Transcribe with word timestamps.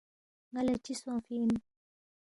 ن٘ا 0.53 0.61
لہ 0.65 0.75
چی 0.83 0.93
سونگفی 1.01 1.35
اِن 1.41 1.51